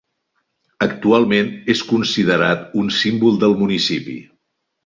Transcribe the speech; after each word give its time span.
Actualment 0.85 1.51
és 1.75 1.83
considerat 1.91 2.65
un 2.85 2.93
símbol 3.03 3.41
del 3.45 3.57
municipi. 3.63 4.19